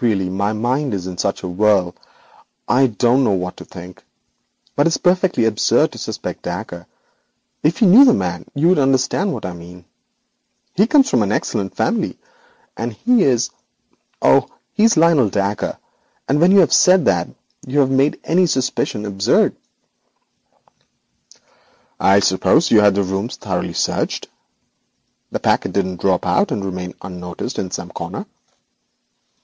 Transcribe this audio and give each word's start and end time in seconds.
'Really 0.00 0.28
my 0.28 0.52
mind 0.52 0.92
is 0.94 1.06
in 1.06 1.16
such 1.16 1.44
a 1.44 1.48
whirl, 1.48 1.94
I 2.66 2.88
don't 2.88 3.22
know 3.22 3.30
what 3.30 3.56
to 3.58 3.64
think. 3.64 4.02
But 4.74 4.88
it's 4.88 4.96
perfectly 4.96 5.44
absurd 5.44 5.92
to 5.92 5.98
suspect 5.98 6.42
Dacre. 6.42 6.88
If 7.62 7.80
you 7.80 7.86
knew 7.88 8.04
the 8.04 8.12
man 8.12 8.46
you 8.52 8.68
would 8.68 8.80
understand 8.80 9.32
what 9.32 9.46
I 9.46 9.52
mean. 9.52 9.84
He 10.74 10.88
comes 10.88 11.12
of 11.14 11.22
an 11.22 11.30
excellent 11.30 11.76
family, 11.76 12.18
and 12.76 12.92
he 12.94 13.22
is 13.22 13.50
oh! 14.20 14.48
he 14.72 14.82
is 14.82 14.96
Lionel 14.96 15.28
Dacre, 15.30 15.78
and 16.28 16.40
when 16.40 16.50
you 16.50 16.58
have 16.58 16.72
said 16.72 17.04
that 17.04 17.28
you 17.64 17.78
have 17.78 17.90
made 17.90 18.20
any 18.24 18.46
suspicion 18.46 19.06
absurd.' 19.06 19.56
'I 22.00 22.20
suppose 22.20 22.72
you 22.72 22.80
caused 22.80 22.96
the 22.96 23.04
rooms 23.04 23.36
to 23.36 23.40
be 23.40 23.44
thoroughly 23.50 23.72
searched. 23.72 24.26
The 25.30 25.38
packet 25.38 25.72
didn't 25.72 26.00
drop 26.00 26.26
out 26.26 26.50
and 26.50 26.64
remain 26.64 26.94
unnoticed 27.02 27.60
in 27.60 27.70
some 27.70 27.90
corner?' 27.90 28.26